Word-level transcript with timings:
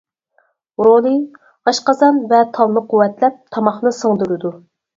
رولى: 0.85 1.11
ئاشقازان 1.71 2.19
ۋە 2.33 2.41
تالنى 2.57 2.85
قۇۋۋەتلەپ، 2.89 3.39
تاماقنى 3.57 3.95
سىڭدۈرىدۇ. 4.03 4.57